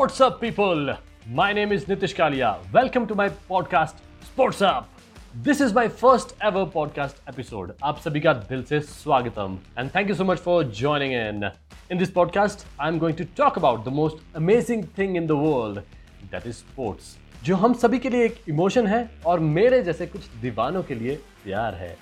[0.00, 0.94] Sports up people
[1.28, 4.88] my name is Nitish Kalia welcome to my podcast sports up
[5.36, 10.08] this is my first ever podcast episode आप सभी का दिल से स्वागतम। And thank
[10.08, 11.50] you so much for joining in
[11.92, 15.30] in this podcast I am going to talk about the most amazing thing in the
[15.30, 15.78] world
[16.32, 20.28] that is sports जो हम सभी के लिए एक इमोशन है और मेरे जैसे कुछ
[20.40, 21.94] दीवानों के लिए प्यार है।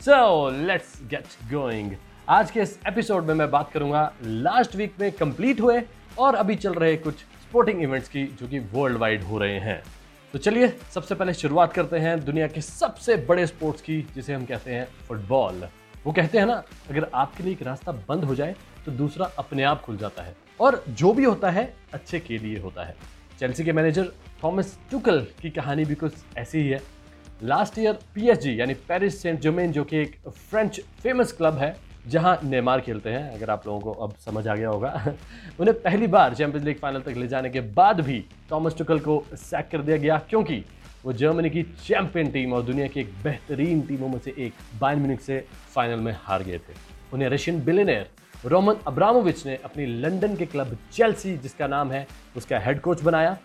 [0.00, 1.92] सो लेट्स गेट गोइंग
[2.28, 5.82] आज के इस एपिसोड में मैं बात करूँगा लास्ट वीक में कंप्लीट हुए
[6.18, 7.14] और अभी चल रहे कुछ
[7.52, 9.82] स्पोर्टिंग इवेंट्स की, जो कि वर्ल्ड वाइड हो रहे हैं।
[10.32, 14.44] तो चलिए, सबसे पहले शुरुआत करते हैं दुनिया के सबसे बड़े स्पोर्ट्स की, जिसे हम
[14.46, 15.68] कहते हैं फुटबॉल
[16.06, 16.54] वो कहते हैं ना,
[16.90, 18.54] अगर आपके लिए एक रास्ता बंद हो जाए
[18.86, 22.58] तो दूसरा अपने आप खुल जाता है। और जो भी होता है, अच्छे के लिए
[22.58, 22.96] होता है।
[23.40, 24.12] चेल्सी के मैनेजर
[24.44, 26.80] थॉमस टुकल की कहानी भी कुछ ऐसी ही है।
[27.42, 31.76] लास्ट ईयर पीएसजी यानी पेरिस सेंट जोमेन जो कि एक फ्रेंच फ़ेमस क्लब है
[32.08, 35.14] जहाँ नेमार खेलते हैं, अगर आप लोगों को अब समझ आ गया होगा।
[35.60, 39.24] उन्हें पहली बार चैंपियंस लीग फाइनल तक ले जाने के बाद भी थॉमस टुकल को
[39.32, 40.64] सैक कर दिया गया, क्योंकि
[41.04, 44.98] वो जर्मनी की चैंपियन टीम और दुनिया की एक बेहतरीन टीमों में से एक बायन
[44.98, 46.74] म्यूनिख से फाइनल में हार गए थे।
[47.12, 48.10] उन्हें रशियन बिलेनियर
[48.44, 53.38] रोमन अब्रामोविच ने अपनी लंदन के क्लब चेल्सी जिसका नाम है, उसका हेड कोच बनाया।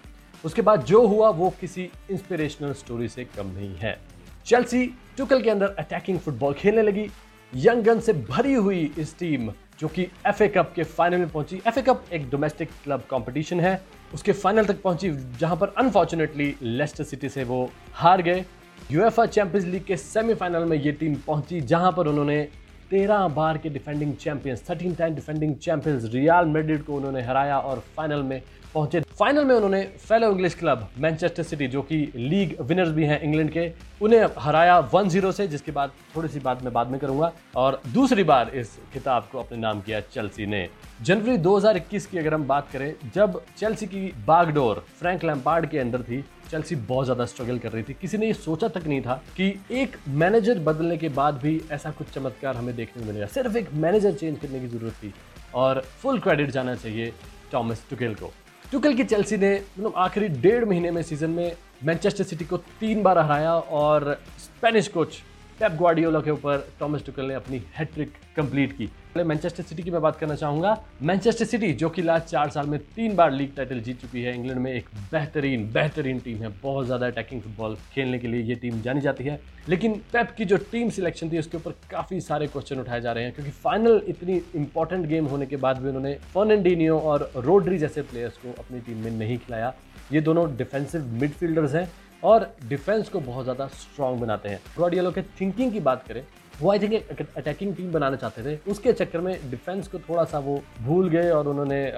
[0.45, 3.97] उसके बाद जो हुआ, वो किसी इंस्पिरेशनल स्टोरी से कम नहीं है।
[4.45, 4.85] चेल्सी
[5.17, 7.09] टुकल के अंदर अटैकिंग फुटबॉल खेलने लगी।
[7.51, 11.61] यंग गन से भरी हुई इस टीम, जो कि एफए कप के फाइनल में पहुँची।
[11.67, 13.81] एफए कप एक डोमेस्टिक क्लब कंपटीशन है।
[14.13, 15.09] उसके फाइनल तक पहुँची,
[15.39, 18.43] जहाँ पर अनफॉर्चुनेटली लेस्टर सिटी से वो हार गए।
[18.91, 22.47] यूएफए चैंपियंस लीग के सेमीफाइनल में ये टीम पहुँची, जहाँ पर उन्होंने
[22.91, 27.79] तेरह बार के defending champions thirteen time defending champions Real Madrid को उन्होंने हराया और
[27.97, 28.41] फाइनल में
[28.73, 33.19] पहुँचे। फाइनल में उन्होंने fellow English club Manchester City जो कि लीग विनर्स भी हैं
[33.21, 33.71] इंग्लैंड के,
[34.01, 38.23] उन्हें हराया 1-0 से, जिसके बाद थोड़ी सी बात मैं बाद में करूँगा। और दूसरी
[38.23, 40.67] बार इस खिताब को अपने नाम किया चेल्सी ने।
[41.01, 46.01] जनवरी 2021 की अगर हम बात करें, जब चेल्सी की बागडोर फ्रैंक लैम्पार्ड के अंदर
[46.01, 49.21] थी चेल्सी बहुत ज़्यादा स्ट्रगल कर रही थी। किसी ने ये सोचा तक नहीं था
[49.37, 53.57] कि एक मैनेजर बदलने के बाद भी ऐसा कुछ चमत्कार हमें देखने को मिलेगा। सिर्फ़
[53.57, 55.13] एक मैनेजर चेंज करने की ज़रूरत थी
[55.55, 57.13] और फुल क्रेडिट जाना चाहिए
[57.51, 58.31] टॉमस टुकेल को।
[58.65, 63.03] टुकेल की चेल्सी ने मतलब आखिरी डेढ़ महीने में सीज़न में मैनचेस्टर सिटी को तीन
[63.03, 65.21] बार हराया और स्पेनिश कोच
[65.59, 69.91] पेप ग्वाडियोला के ऊपर टॉमस टुकेल ने अपनी हैट्रिक कंप्लीट की। पहले मैनचेस्टर सिटी की
[69.91, 73.55] मैं बात करना चाहूँगा। मैनचेस्टर सिटी जो कि लास्ट चार साल में तीन बार लीग
[73.55, 77.75] टाइटल जीत चुकी है, इंग्लैंड में एक बेहतरीन बेहतरीन टीम है। बहुत ज़्यादा अटैकिंग फुटबॉल
[77.93, 79.39] खेलने के लिए ये टीम जानी जाती है।
[79.69, 83.23] लेकिन पेप की जो टीम सिलेक्शन थी, उसके ऊपर काफ़ी सारे क्वेश्चन उठाए जा रहे
[83.23, 88.01] हैं, क्योंकि फाइनल इतनी इंपॉर्टेंट गेम होने के बाद भी उन्होंने फर्नडिनियो और रोड्री जैसे
[88.03, 89.73] प्लेयर्स को अपनी टीम में नहीं खिलाया।
[90.11, 91.89] ये दोनों डिफेंसिव मिडफील्डर्स हैं
[92.23, 96.23] और डिफेंस को बहुत ज़्यादा स्ट्रांग बनाते हैं। ग्वाडियोलो के थिंकिंग की बात करें
[96.61, 100.23] वो आई थिंक एक अटैकिंग टीम बनाना चाहते थे। उसके चक्कर में डिफेंस को थोड़ा
[100.23, 101.91] सा वो भूल गए और उन्होंने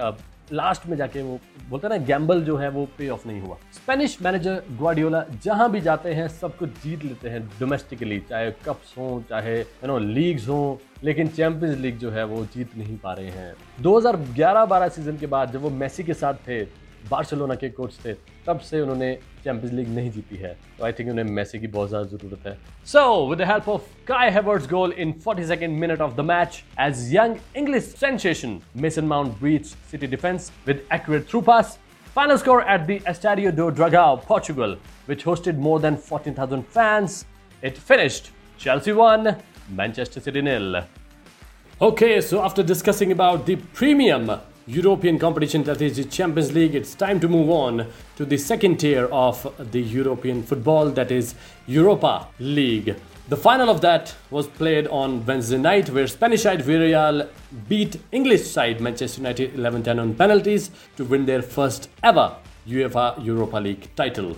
[0.52, 1.38] लास्ट में जाके वो
[1.68, 5.70] बोलते हैं ना गैम्बल जो है वो पे ऑफ़ नहीं हुआ। स्पेनिश मैनेजर ग्वाडियोला जहाँ
[5.70, 9.98] भी जाते हैं, सब कुछ जीत लेते हैं डोमेस्टिकली चाहे कप्स हों, चाहे यू नो
[9.98, 15.16] लीग्स हों, लेकिन चैंपियंस लीग जो है वो जीत नहीं पा रहे हैं। 2011-12 सीज़न
[15.16, 16.62] के बाद जब वो मेसी के साथ थे
[17.10, 18.12] बार्सिलोना के कोच थे,
[18.46, 19.12] तब से उन्होंने
[19.44, 22.56] चैंपियंस लीग नहीं जीती है। तो आई थिंक उन्हें मैसी की बहुत ज़्यादा ज़रूरत है।
[22.86, 27.36] सो with help of Kai Havertz goal in 42nd minute of the match as young
[27.56, 31.78] English sensation Mason Mount breach City defence with accurate through pass
[32.16, 34.76] final score at the Estadio do Dragao Portugal
[35.08, 37.24] which hosted more than 14000 fans
[37.62, 39.34] it finished Chelsea one
[39.72, 40.82] Manchester City nil
[41.82, 44.30] okay so after discussing about the premium
[44.69, 46.73] European competition that is the Champions League.
[46.73, 47.87] It's time to move on
[48.17, 51.35] to the second tier of the European football that is
[51.67, 52.95] Europa League.
[53.27, 57.27] The final of that was played on Wednesday night where Spanish side Villarreal
[57.67, 62.35] beat English side Manchester United 11-10 on penalties to win their first ever
[62.67, 64.35] UEFA Europa League title.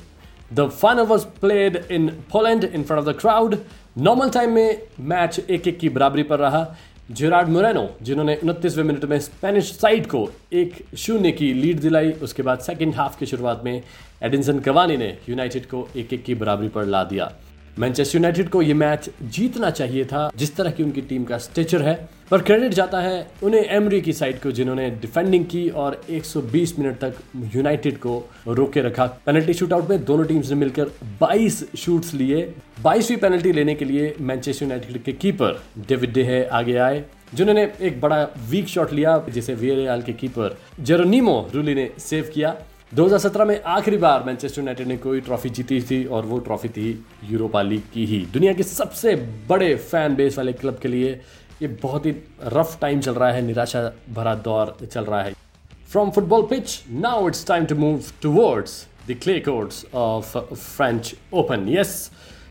[0.51, 3.65] The final was played in Poland in front of the crowd.
[3.95, 6.63] Normal time में match एक एक की बराबरी पर रहा
[7.10, 12.42] Gerrard Moreno जिन्होंने उनतीसवें minute में स्पेनिश साइड को एक शून्य की लीड दिलाई, उसके
[12.42, 13.82] बाद सेकेंड हाफ़ की शुरुआत में
[14.22, 17.32] एडिनसन कवानी ने यूनाइटेड को एक एक की बराबरी पर ला दिया।
[17.78, 21.82] मैनचेस्टर यूनाइटेड को यह मैच जीतना चाहिए था, जिस तरह की उनकी टीम का स्टेचर
[21.82, 26.78] है। पर क्रेडिट जाता है उन्हें एमरी की साइड को, जिन्होंने डिफेंडिंग की और 120
[26.78, 27.14] मिनट तक
[27.56, 30.90] यूनाइटेड को रोके रखा। पेनल्टी शूटआउट में दोनों टीम्स ने मिलकर
[31.20, 36.44] 22 शूट्स लिए। 22वीं पेनल्टी लेने के लिए मैनचेस्टर यूनाइटेड के कीपर डेविड डे है
[36.58, 41.88] आगे आए जिन्होंने एक बड़ा वीक शॉट लिया जिसे वीरेल के कीपर जेरोनीमो रूली ने
[41.98, 42.54] सेव किया।
[42.94, 46.88] 2017 में आखिरी बार मैनचेस्टर यूनाइटेड ने कोई ट्रॉफी जीती थी और वो ट्रॉफी थी
[47.30, 49.14] यूरोपा लीग की ही। दुनिया के सबसे
[49.48, 51.20] बड़े फ़ैन बेस वाले क्लब के लिए
[51.62, 52.14] ये बहुत ही
[52.54, 55.34] रफ टाइम चल रहा है निराशा भरा दौर चल रहा है।
[55.92, 60.28] From football pitch now it's time to move towards the clay courts of
[60.58, 61.08] French
[61.40, 61.64] Open.
[61.68, 61.94] Yes,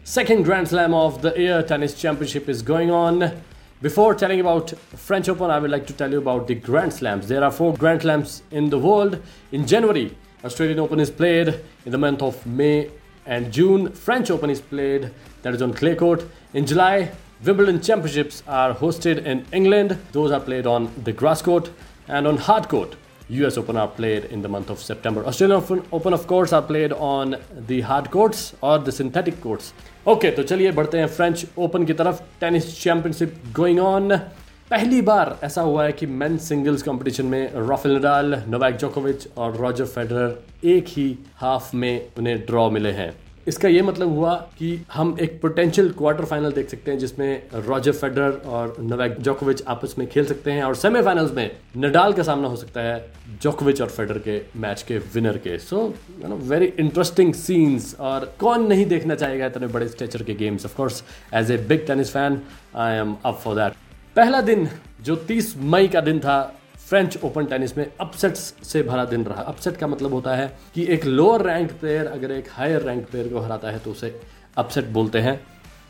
[0.04, 3.42] second Grand Slam of the year tennis championship is going on.
[3.82, 7.28] Before telling about French Open, I would like to tell you about the Grand Slams.
[7.28, 9.22] There are four Grand Slams in the world.
[9.52, 11.60] In January, Australian Open is played.
[11.86, 12.90] In the month of May
[13.26, 15.12] and June, French Open is played.
[15.44, 16.26] That is on clay court.
[16.54, 17.12] In July,
[17.44, 19.98] Wimbledon Championships are hosted in England.
[20.12, 21.72] Those are played on the grass court
[22.08, 22.96] and on hard court.
[23.32, 25.26] US Open are played in the month of September.
[25.26, 27.38] Australian Open, of course, are played on
[27.68, 29.72] the hard courts or the synthetic courts.
[30.06, 34.18] okay, तो चलिए बढ़ते हैं French Open की तरफ़ tennis championship going on
[34.72, 39.56] पहली बार ऐसा हुआ है कि मेन सिंगल्स कंपटीशन में राफेल नडाल नोवैक जोकोविच और
[39.58, 41.08] रॉजर फेडरर एक ही
[41.42, 43.14] हाफ़ में उन्हें ड्रॉ मिले हैं
[43.48, 47.92] इसका ये मतलब हुआ कि हम एक पोटेंशियल क्वार्टर फाइनल देख सकते हैं, जिसमें रॉजर
[47.92, 52.48] फेडरर और नोवैक जोकोविच आपस में खेल सकते हैं और सेमीफाइनल्स में नडाल का सामना
[52.48, 53.06] हो सकता है
[53.42, 55.82] जोकोविच और फेडर के मैच के विनर के। So
[56.22, 60.66] you know very interesting scenes और कौन नहीं देखना चाहेगा इतने बड़े स्टेचर के games
[60.66, 61.04] of course
[61.34, 62.42] as a big tennis fan
[62.76, 63.74] I am up for that
[64.16, 64.68] पहला दिन,
[65.02, 66.38] जो 30 मई का दिन था
[66.92, 70.86] फ्रेंच ओपन टेनिस में अपसेट्स से भरा दिन रहा। अपसेट का मतलब होता है कि
[70.94, 74.20] एक लोअर रैंक प्लेयर अगर एक हायर रैंक प्लेयर को हराता है तो उसे
[74.58, 75.40] अपसेट बोलते हैं।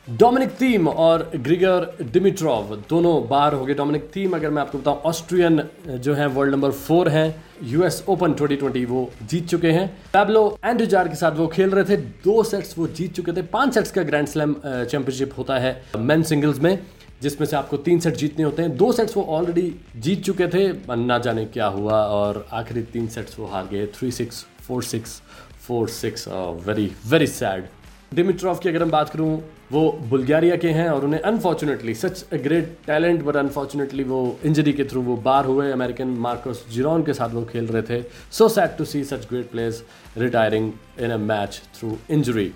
[0.07, 5.01] डोमिनिक थीम और ग्रिगर डिमिट्रॉव दोनों बार हो गए। डोमिनिक थीम अगर मैं आपको बताऊँ
[5.05, 7.25] ऑस्ट्रियन जो है वर्ल्ड नंबर फोर है।
[7.63, 12.01] यूएस ओपन 2020 वो जीत चुके हैं। पैब्लो एंडुजार के साथ वो खेल रहे थे।
[12.23, 16.23] दो सेट्स वो जीत चुके थे। पाँच सेट्स का ग्रैंड स्लैम चैंपियनशिप होता है। मेन
[16.23, 16.77] सिंगल्स में।
[17.21, 20.95] जिसमें से आपको तीन सेट जीतने होते हैं। दो सेट्स वो ऑलरेडी जीत चुके थे,
[20.95, 25.21] ना जाने क्या हुआ, और आखिरी तीन सेट्स वो हार गए। Three six four six
[25.61, 26.27] four six
[26.67, 27.67] very very sad
[28.15, 29.41] Dimitrov की अगर हम बात करूँ,
[29.71, 34.73] वो बुल्गारिया के हैं और उन्हें unfortunately such a great talent but unfortunately वो इंजरी
[34.73, 38.47] के थ्रू वो बार हुए। अमेरिकन मार्कोस जिरोन के साथ वो खेल रहे थे। So
[38.49, 39.83] sad to see such great players
[40.17, 42.51] retiring in a match through injury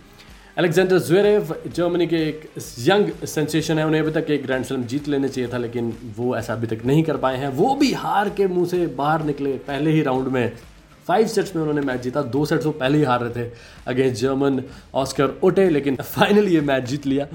[0.57, 2.47] Alexander Zverev Germany के एक
[2.79, 6.35] यंग सेंसेशन है, उन्हें अभी तक एक ग्रैंड स्लैम जीत लेने चाहिए था, लेकिन वो
[6.37, 9.51] ऐसा अभी तक नहीं कर पाए हैं। वो भी हार के मुँह से बाहर निकले
[9.67, 10.51] पहले ही राउंड में।
[11.07, 13.51] फाइव सेट्स में उन्होंने मैच जीता, दो सेट्स वो पहले ही हार रहे थे
[13.87, 14.63] अगेंस्ट जर्मन
[14.93, 17.27] ऑस्कर ओटे लेकिन फाइनली ये मैच जीत लिया।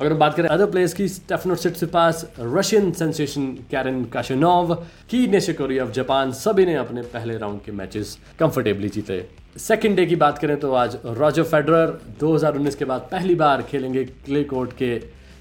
[0.00, 4.74] अगर हम बात करें अदर प्लेयर्स की स्टेफनो पास रशियन सेंसेशन कैरन काशनोव
[5.10, 9.26] की नेशिकोरी ऑफ़ जापान सभी ने अपने पहले राउंड के मैचेस कंफर्टेबली जीते।
[9.58, 14.04] सेकेंड डे की बात करें तो आज रॉजर फेडरर 2019 के बाद पहली बार खेलेंगे
[14.04, 14.98] क्ले कोर्ट के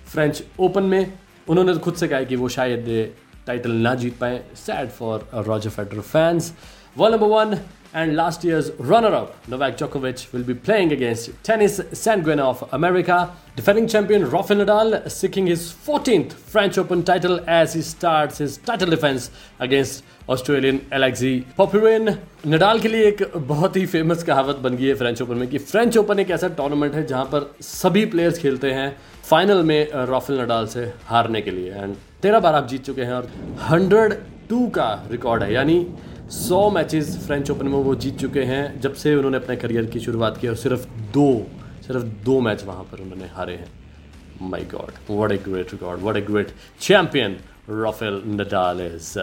[0.07, 1.13] फ्रेंच ओपन में।
[1.47, 2.85] उन्होंने तो खुद से कहा कि वो शायद
[3.47, 6.53] टाइटल ना जीत पाए। Sad for Roger Federer fans
[6.97, 7.57] world number one
[7.95, 13.17] and last year's runner-up Novak Djokovic will be playing against tennis sanguine of America.
[13.55, 18.89] Defending champion Rafael Nadal seeking his 14th French Open title as he starts his title
[18.89, 22.09] defense against Australian Alexei Popyrin
[22.47, 25.57] Nadal के लिए एक बहुत ही famous कहावत बन गई है French Open में कि
[25.57, 28.89] फ्रेंच ओपन एक ऐसा टूर्नामेंट है जहाँ पर सभी प्लेयर्स खेलते हैं
[29.29, 33.13] फाइनल में राफेल नडाल से हारने के लिए एंड तेरह बार आप जीत चुके हैं
[33.13, 33.29] और
[33.69, 34.13] हंड्रेड
[34.49, 35.77] टू का रिकॉर्ड है यानी
[36.31, 39.99] सौ मैचेस फ्रेंच ओपन में वो जीत चुके हैं जब से उन्होंने अपने करियर की
[39.99, 41.25] शुरुआत की और सिर्फ़ दो
[41.87, 43.67] सिर्फ़ दो मैच वहाँ पर उन्होंने हारे हैं।
[44.41, 46.51] My god what a great record what a great
[46.81, 47.37] champion
[47.69, 49.17] Rafael Nadal is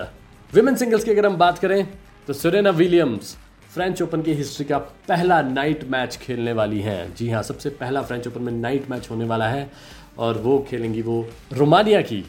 [0.52, 1.86] women singles की अगर हम बात करें
[2.28, 3.36] तो सुरेना विलियम्स
[3.74, 4.78] फ्रेंच ओपन की हिस्ट्री का
[5.08, 9.10] पहला नाइट मैच खेलने वाली हैं। जी हाँ सबसे पहला फ्रेंच ओपन में नाइट मैच
[9.10, 9.70] होने वाला है
[10.18, 12.24] और वो खेलेंगी वो रोमानिया की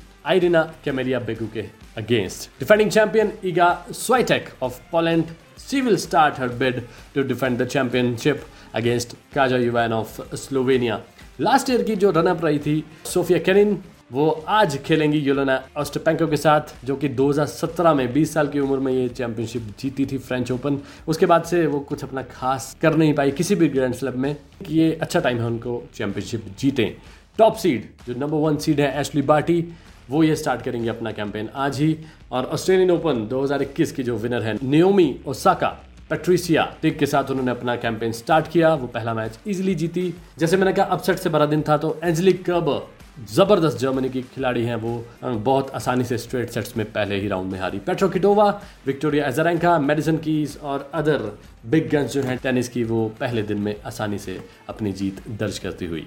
[0.84, 2.50] कैमेलिया बेगू के against.
[2.60, 8.46] Defending champion Iga Swiatek of Poland, she will start her bid to defend the championship
[8.74, 11.02] against Kaja Yuvan of Slovenia.
[11.40, 13.78] Last year की जो रनअप रही थी सोफिया कैनिन
[14.12, 18.80] वो आज खेलेंगी योलोना ऑस्टपेंको के साथ जो कि 2017 में 20 साल की उम्र
[18.80, 22.96] में ये चैंपियनशिप जीती थी फ्रेंच ओपन उसके बाद से वो कुछ अपना खास कर
[22.98, 26.90] नहीं पाई किसी भी ग्रैंड स्लैब में कि ये अच्छा टाइम है उनको चैंपियनशिप जीतें
[27.38, 29.62] टॉप सीड जो नंबर वन सीड है एशली बार्टी
[30.10, 31.96] वो ये स्टार्ट करेंगे अपना कैंपेन आज ही
[32.32, 35.68] और ऑस्ट्रेलियन ओपन 2021 की जो विनर है नियोमी ओसाका
[36.10, 40.58] पेट्रिसिया टिक के साथ उन्होंने अपना कैंपेन स्टार्ट किया। वो पहला मैच इजीली जीती। जैसे
[40.58, 42.92] मैंने कहा अपसेट से भरा दिन था तो एंजलिक कर्बर
[43.34, 47.52] ज़बरदस्त जर्मनी की खिलाड़ी हैं वो। बहुत आसानी से स्ट्रेट सेट्स में पहले ही राउंड
[47.52, 48.50] में हारी। Petra Kvitova
[48.86, 51.32] Victoria Azarenka Madison Keys और अदर
[51.66, 55.60] बिग गन्स जो हैं टेनिस की वो पहले दिन में आसानी से अपनी जीत दर्ज
[55.60, 56.06] करती हुई।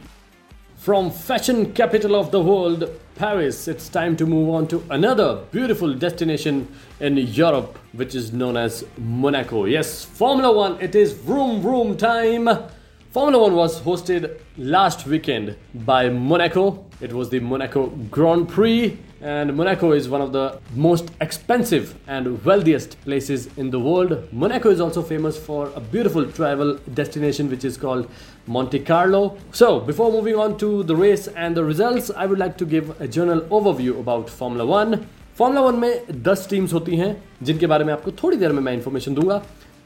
[0.85, 5.95] From fashion capital of the world, Paris, it's time to move on to another beautiful
[5.95, 6.69] destination
[7.01, 9.65] in Europe, which is known as Monaco.
[9.65, 12.47] Yes, Formula One, it is vroom vroom time.
[13.13, 16.85] Formula One was hosted last weekend by Monaco.
[17.01, 18.99] It was the Monaco Grand Prix.
[19.22, 24.28] and Monaco is one of the most expensive and wealthiest places in the world.
[24.34, 28.10] Monaco is also famous for a beautiful travel destination which is called
[28.48, 29.38] Monte Carlo.
[29.52, 33.00] So, before moving on to the race and the results, I would like to give
[33.02, 35.00] a general overview about Formula 1.
[35.38, 37.12] Formula One में 10 teams होती हैं
[37.44, 39.42] जिनके बारे में आपको थोड़ी देर में मैं इंफॉर्मेशन दूंगा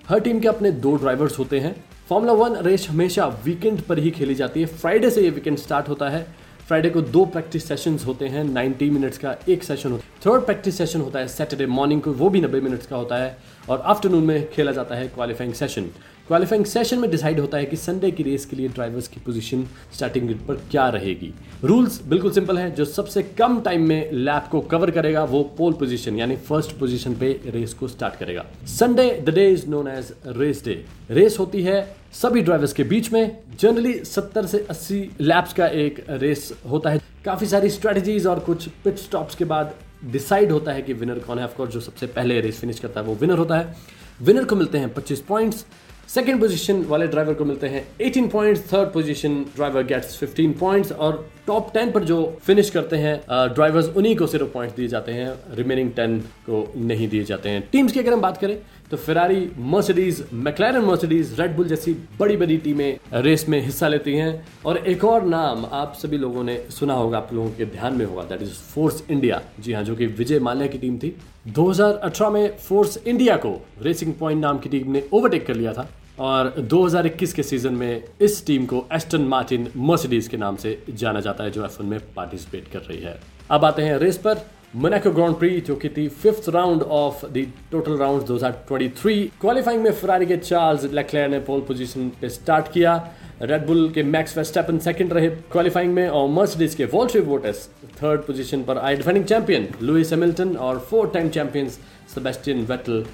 [0.09, 1.75] हर टीम के अपने दो ड्राइवर्स होते हैं
[2.09, 5.89] फॉर्मूला वन रेस हमेशा वीकेंड पर ही खेली जाती है फ्राइडे से ये वीकेंड स्टार्ट
[5.89, 6.25] होता है
[6.70, 10.44] फ्राइडे को दो प्रैक्टिस सेशंस होते हैं 90 मिनट्स का एक सेशन होता है। थर्ड
[10.46, 13.36] प्रैक्टिस सेशन होता है सैटरडे मॉर्निंग को, वो भी 90 मिनट्स का होता है
[13.68, 15.88] और आफ्टरनून में खेला जाता है क्वालिफाइंग सेशन
[16.30, 19.64] क्वालिफाइंग सेशन में डिसाइड होता है कि संडे की रेस के लिए ड्राइवर्स की पोजीशन
[19.94, 21.32] स्टार्टिंग ग्रिड पर क्या रहेगी।
[21.64, 25.72] रूल्स बिल्कुल सिंपल है, जो सबसे कम टाइम में लैप को कवर करेगा, वो पोल
[25.72, 30.12] पोजीशन यानी फ़र्स्ट पोजीशन पे रेस को स्टार्ट करेगा। Sunday the day is known as
[30.26, 31.82] race day race होती है
[32.12, 37.00] सभी ड्राइवर्स के बीच में। जनरली 70 से 80 लैप्स का एक रेस होता है।
[37.24, 41.38] काफ़ी सारी स्ट्रेटजीज और कुछ पिट स्टॉप्स के बाद डिसाइड होता है कि विनर कौन
[41.38, 43.76] है। ऑफकोर्स जो सबसे पहले रेस फिनिश करता है, वो विनर होता है।
[44.22, 45.64] विनर को मिलते हैं 25 पॉइंट्स
[46.10, 50.92] सेकेंड पोजिशन वाले ड्राइवर को मिलते हैं। 18 points third position driver gets 15 points
[50.92, 53.14] और टॉप 10 पर जो फिनिश करते हैं
[53.54, 57.62] ड्राइवर्स उन्हीं को सिर्फ़ पॉइंट्स दिए जाते हैं। रिमेनिंग 10 को नहीं दिए जाते हैं।
[57.72, 58.58] टीम्स की अगर हम बात करें
[58.90, 64.32] तो Ferrari Mercedes McLaren Mercedes Red Bull जैसी बड़ी बड़ी टीमें रेस में हिस्सा लेती हैं।
[64.66, 68.04] और एक और नाम आप सभी लोगों ने सुना होगा, आप लोगों के ध्यान में
[68.06, 71.14] होगा दैट इज़ फोर्स इंडिया जी हाँ जो कि विजय माल्या की टीम थी।
[71.48, 75.88] 2018 में फोर्स इंडिया को रेसिंग पॉइंट नाम की टीम ने ओवरटेक कर लिया था।
[76.20, 81.20] और 2021 के सीज़न में इस टीम को एस्टन मार्टिन मर्सिडीज के नाम से जाना
[81.20, 83.18] जाता है, जो एफ़ में पार्टिसिपेट कर रही है।
[83.50, 84.42] अब आते हैं रेस पर।
[84.76, 89.90] मोनाको ग्रांड प्री जो कि थी fifth round of the total round 2023 qualifying में
[89.92, 92.94] फरारी के चार्ल्स लेक्लेयर ने पोल पोजीशन पे स्टार्ट किया।
[93.42, 97.68] रेडबुल के मैक्स वेस्टेपन सेकंड रहे क्वालिफाइंग में और मर्सिडीज के वॉल्ट्री वोटस
[98.02, 101.78] थर्ड पोजीशन पर आए डिफेंडिंग चैंपियन लुइस हैमिल्टन और four time champions
[102.14, 103.04] Sebastian Vettel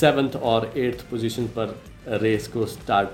[0.00, 3.08] seventh और एट्थ पोजीशन पर रेस को स्टार्ट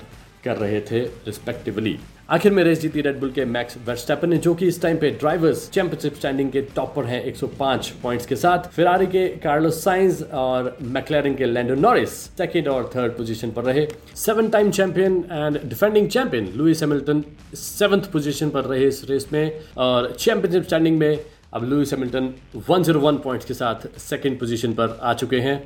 [0.44, 1.98] कर रहे थे रिस्पेक्टिवली
[2.30, 5.68] आखिर में रेस जीती रेडबुल के मैक्स वर्स्टेपन ने, जो कि इस टाइम पे ड्राइवर्स
[5.70, 10.76] चैंपियनशिप स्टैंडिंग के टॉप पर हैं 105 पॉइंट्स के साथ। फिरारी के कार्लोस साइंस और
[10.82, 16.08] मैक्लेरिन के लैंडो नॉरिस सेकंड और थर्ड पोजीशन पर रहे। Seven time champion and defending
[16.08, 21.18] champion Lewis Hamilton seventh position पर रहे इस रेस में। और चैंपियनशिप स्टैंडिंग में
[21.54, 25.62] अब लुइस हैमिल्टन 101 पॉइंट्स के साथ सेकेंड पोजीशन पर आ चुके हैं।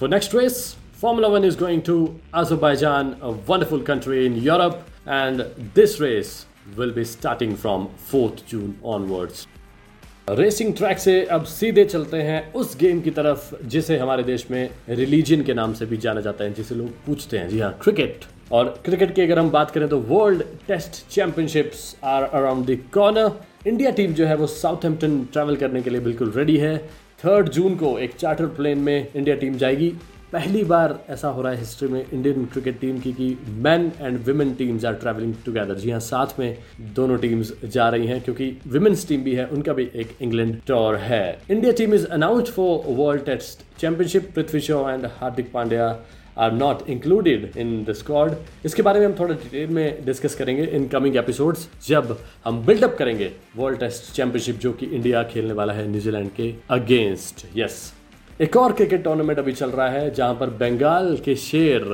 [0.00, 5.44] For next race Formula One is going to Azerbaijan, a wonderful country in Europe, and
[5.72, 9.46] this race will be starting from 4th June onwards.
[10.30, 14.68] Racing track से अब सीधे चलते हैं उस गेम की तरफ़ जिसे हमारे देश में
[14.88, 18.24] रिलीजन के नाम से भी जाना जाता है जिसे लोग पूछते हैं। जी हाँ क्रिकेट
[18.52, 23.68] और क्रिकेट की अगर हम बात करें तो world test championships are around the corner
[23.68, 26.76] India team जो है वो साउथहैम्पटन ट्रैवल करने के लिए बिल्कुल रेडी है।
[27.24, 29.94] थर्ड जून को एक चार्टर प्लेन में इंडिया टीम जाएगी।
[30.32, 33.28] पहली बार ऐसा हो रहा है हिस्ट्री में इंडियन क्रिकेट टीम की कि
[33.66, 36.56] men and women teams are travelling together जी हाँ साथ में
[36.94, 40.96] दोनों टीम्स जा रही हैं क्योंकि वुमेन्स टीम भी है, उनका भी एक इंग्लैंड टूर
[40.96, 45.88] है। India team is announce for world test championship Prithvi Shaw and Hardik Pandya
[46.38, 50.64] are not included in the squad इसके बारे में हम थोड़ा डिटेल में डिस्कस करेंगे
[50.64, 55.72] इन कमिंग एपिसोड्स जब हम बिल्डअप करेंगे वर्ल्ड टेस्ट चैंपियनशिप जो कि इंडिया खेलने वाला
[55.72, 57.80] है न्यूजीलैंड के अगेंस्ट यस
[58.40, 61.84] एक और क्रिकेट टूर्नामेंट अभी चल रहा है, जहाँ पर बंगाल के शेर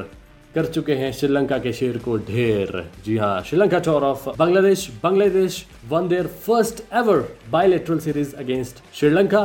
[0.55, 5.65] कर चुके हैं, श्रीलंका के शेर को ढेर। जी हाँ Sri Lanka tour of Bangladesh Bangladesh
[5.91, 9.41] won their first ever bilateral series against Sri Lanka.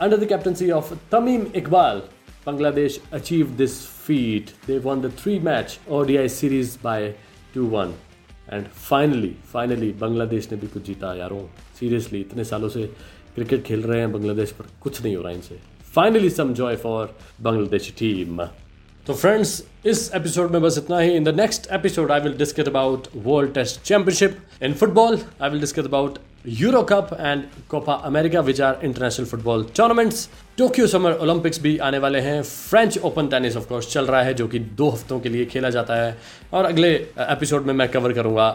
[0.00, 2.02] Under the captaincy of Tamim Iqbal
[2.46, 4.80] Bangladesh achieve this feat they
[5.22, 7.14] three match ODI series by
[7.54, 7.94] two one
[8.52, 11.46] and finally finally Bangladesh ने भी कुछ जीता, यारों।
[11.80, 12.86] Seriously इतने सालों से
[13.34, 17.14] cricket खेल रहे हैं, बांग्लादेश पर कुछ नहीं हो रहा इनसे। Finally some joy for
[17.42, 18.44] Bangladeshi team
[19.06, 22.68] तो फ्रेंड्स इस एपिसोड में बस इतना ही in the next episode I will discuss
[22.68, 28.40] about world test championship in football I will discuss about Euro cup and Copa America
[28.40, 32.42] which are international football tournaments Tokyo summer Olympics भी आने वाले हैं.
[32.42, 35.70] French Open tennis of course चल रहा है, जो कि दो हफ्तों के लिए खेला
[35.70, 36.16] जाता है.
[36.52, 38.48] और अगले एपिसोड में मैं कवर करूँगा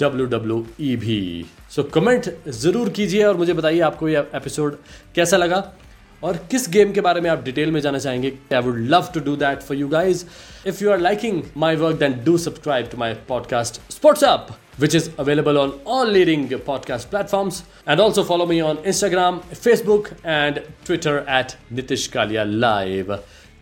[0.00, 1.44] डब्ल्यू डब्ल्यू ई भी.
[1.70, 4.78] सो कमेंट ज़रूर कीजिए और मुझे बताइए आपको ये एपिसोड
[5.14, 5.62] कैसा लगा.
[6.24, 9.20] और किस गेम के बारे में आप डिटेल में जाना चाहेंगे I would love to
[9.30, 10.24] do that for you guys
[10.66, 14.94] if you are liking my work then do subscribe to my podcast sports up which
[14.94, 17.64] is available on all leading podcast platforms.
[17.86, 23.12] And also follow me on Instagram, Facebook, and Twitter at Nitish Kalia Live.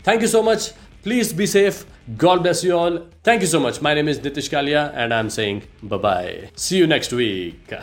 [0.02, 0.72] Thank you so much.
[1.02, 1.84] Please be safe.
[2.16, 3.00] God bless you all.
[3.22, 3.80] Thank you so much.
[3.80, 6.50] My name is Nitish Kalia, and I'm saying bye bye.
[6.56, 7.78] See you next week.